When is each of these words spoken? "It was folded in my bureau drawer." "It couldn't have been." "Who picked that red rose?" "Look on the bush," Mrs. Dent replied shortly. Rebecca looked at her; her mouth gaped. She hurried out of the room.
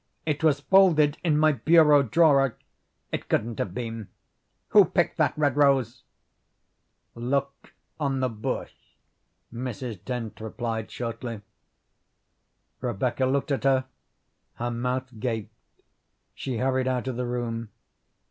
"It 0.25 0.43
was 0.43 0.61
folded 0.61 1.19
in 1.23 1.37
my 1.37 1.51
bureau 1.51 2.01
drawer." 2.01 2.57
"It 3.11 3.29
couldn't 3.29 3.59
have 3.59 3.75
been." 3.75 4.07
"Who 4.69 4.83
picked 4.85 5.17
that 5.17 5.37
red 5.37 5.55
rose?" 5.55 6.01
"Look 7.13 7.75
on 7.99 8.19
the 8.19 8.27
bush," 8.27 8.73
Mrs. 9.53 10.03
Dent 10.03 10.39
replied 10.41 10.89
shortly. 10.89 11.41
Rebecca 12.79 13.27
looked 13.27 13.51
at 13.51 13.63
her; 13.63 13.85
her 14.55 14.71
mouth 14.71 15.19
gaped. 15.19 15.53
She 16.33 16.57
hurried 16.57 16.87
out 16.87 17.07
of 17.07 17.15
the 17.15 17.27
room. 17.27 17.69